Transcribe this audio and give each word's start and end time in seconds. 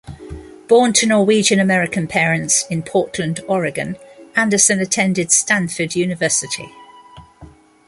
Born 0.67 0.93
to 0.93 1.05
Norwegian-American 1.05 2.07
parents 2.07 2.65
in 2.71 2.81
Portland, 2.81 3.39
Oregon, 3.47 3.97
Andersen 4.35 4.79
attended 4.79 5.31
Stanford 5.31 5.95
University. 5.95 6.67